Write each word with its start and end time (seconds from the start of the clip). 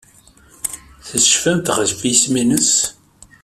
Tecfamt 1.07 1.73
ɣef 1.77 1.99
yisem-nnes? 2.07 2.71